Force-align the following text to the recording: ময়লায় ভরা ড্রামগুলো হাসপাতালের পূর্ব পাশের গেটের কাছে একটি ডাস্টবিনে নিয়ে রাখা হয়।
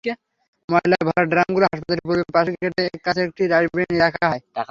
ময়লায় 0.69 1.03
ভরা 1.07 1.23
ড্রামগুলো 1.31 1.65
হাসপাতালের 1.65 2.03
পূর্ব 2.05 2.21
পাশের 2.35 2.55
গেটের 2.61 3.01
কাছে 3.05 3.21
একটি 3.27 3.43
ডাস্টবিনে 3.51 3.85
নিয়ে 3.89 4.03
রাখা 4.05 4.25
হয়। 4.31 4.41